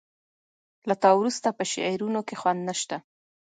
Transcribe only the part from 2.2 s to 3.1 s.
کې خوند نه شته